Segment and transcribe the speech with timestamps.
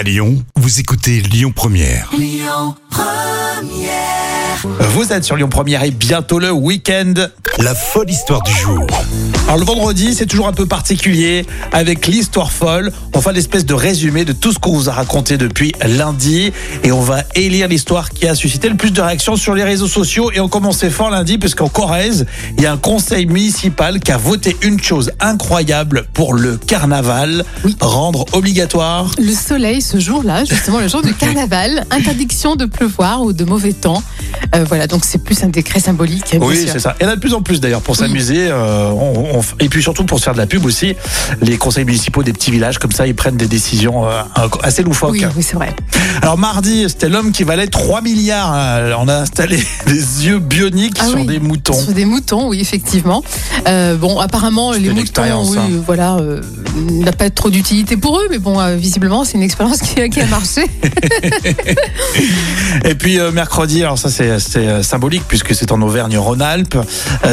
[0.00, 2.10] À Lyon, vous écoutez Lyon Première.
[4.62, 7.12] Vous êtes sur Lyon Première et bientôt le week-end.
[7.58, 8.86] La folle histoire du jour.
[9.50, 12.92] Alors le vendredi, c'est toujours un peu particulier avec l'histoire folle.
[13.16, 16.52] On fait l'espèce de résumé de tout ce qu'on vous a raconté depuis lundi
[16.84, 19.88] et on va élire l'histoire qui a suscité le plus de réactions sur les réseaux
[19.88, 22.26] sociaux et on commençait fort lundi puisqu'en Corrèze,
[22.58, 27.44] il y a un conseil municipal qui a voté une chose incroyable pour le carnaval,
[27.80, 33.32] rendre obligatoire Le soleil ce jour-là, justement le jour du carnaval, interdiction de pleuvoir ou
[33.32, 34.00] de mauvais temps.
[34.54, 36.36] Euh, voilà, donc c'est plus un décret symbolique.
[36.40, 36.94] Oui, c'est ça.
[37.02, 38.46] En a de plus en plus d'ailleurs pour s'amuser.
[38.48, 40.94] euh, on- on- et puis surtout pour se faire de la pub aussi.
[41.40, 44.22] Les conseils municipaux des petits villages comme ça, ils prennent des décisions euh,
[44.62, 45.12] assez loufoques.
[45.12, 45.74] Oui, oui, c'est vrai.
[46.22, 48.52] Alors mardi, c'était l'homme qui valait 3 milliards.
[48.54, 51.72] Euh, On a installé des yeux bioniques Ah sur oui, des moutons.
[51.72, 53.22] Sur des moutons, oui, effectivement.
[53.66, 55.68] Euh, bon, apparemment, les moutons, oui, hein.
[55.86, 56.40] voilà, euh,
[56.76, 60.08] n'a pas trop d'utilité pour eux, mais bon, euh, visiblement, c'est une expérience qui, a-
[60.08, 60.62] qui a marché.
[62.84, 66.76] Et puis mercredi, alors ça c'est symbolique puisque c'est en Auvergne-Rhône-Alpes,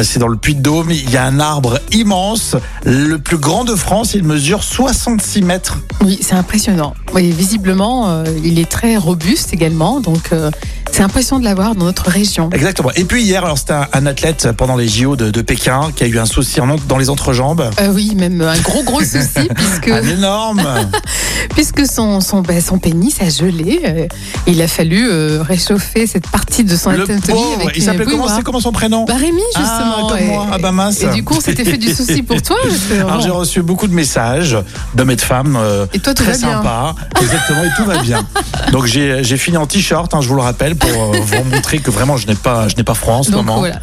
[0.02, 0.90] c'est dans le Puy-de-Dôme.
[0.90, 4.14] Il y a un arbre immense, le plus grand de France.
[4.14, 5.78] Il mesure 66 mètres.
[6.02, 6.94] Oui, c'est impressionnant.
[7.14, 10.50] Oui, visiblement, euh, il est très robuste également, donc euh,
[10.92, 12.50] c'est impressionnant de l'avoir dans notre région.
[12.52, 12.90] Exactement.
[12.96, 16.04] Et puis hier, alors c'était un, un athlète pendant les JO de, de Pékin qui
[16.04, 17.70] a eu un souci en- dans les entrejambes.
[17.80, 20.62] Euh, oui, même un gros gros souci puisque Un énorme.
[21.54, 24.06] puisque son son, ben, son pénis a gelé, euh,
[24.46, 27.60] il a fallu euh, réchauffer cette partie de son le pauvre.
[27.62, 28.36] avec Il s'appelait une comment bouilloire.
[28.36, 29.04] C'est comment son prénom?
[29.04, 30.08] Bah Rémi Ah, justement.
[30.08, 30.46] comme et, moi.
[30.52, 31.02] Ah bah mince.
[31.02, 32.56] et du coup, on s'était fait du souci pour toi.
[33.00, 34.56] Alors j'ai reçu beaucoup de messages
[34.94, 36.56] d'hommes et de femmes euh, Et toi, tout très va bien.
[36.56, 38.26] sympas, exactement, et tout va bien.
[38.72, 41.78] Donc j'ai j'ai fini en t-shirt, hein, je vous le rappelle, pour euh, vous montrer
[41.78, 43.58] que vraiment je n'ai pas je n'ai pas froid en ce donc moment.
[43.58, 43.80] voilà.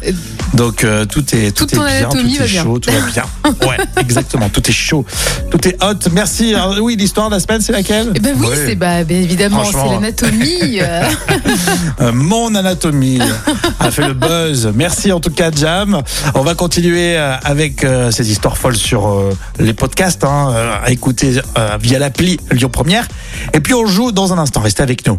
[0.54, 2.62] Donc euh, tout est tout Toute est bien, tout est bien.
[2.62, 3.24] chaud, tout va bien.
[3.66, 5.04] Ouais, exactement, tout est chaud,
[5.50, 6.08] tout est hot.
[6.12, 6.54] Merci.
[6.54, 8.12] Alors, oui, l'histoire de la semaine, c'est laquelle?
[8.14, 10.78] Eh ben oui, c'est bah, bien évidemment c'est l'anatomie.
[10.80, 11.02] euh,
[12.00, 13.20] Euh, mon anatomie
[13.80, 14.70] a fait le buzz.
[14.74, 16.02] Merci en tout cas Jam.
[16.34, 20.52] On va continuer avec euh, ces histoires folles sur euh, les podcasts hein,
[20.84, 23.06] à écouter euh, via l'appli Lyon Première.
[23.54, 24.60] Et puis on joue dans un instant.
[24.60, 25.18] Restez avec nous.